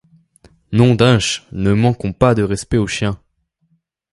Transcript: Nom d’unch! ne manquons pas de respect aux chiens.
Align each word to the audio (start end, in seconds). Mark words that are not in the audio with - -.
Nom 0.71 0.95
d’unch! 0.95 1.45
ne 1.51 1.73
manquons 1.73 2.11
pas 2.11 2.33
de 2.33 2.41
respect 2.41 2.77
aux 2.79 2.87
chiens. 2.87 3.21